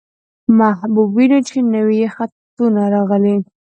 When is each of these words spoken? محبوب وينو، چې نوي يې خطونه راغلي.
محبوب 0.59 1.09
وينو، 1.15 1.39
چې 1.49 1.57
نوي 1.73 1.95
يې 2.03 2.07
خطونه 2.15 2.81
راغلي. 2.93 3.35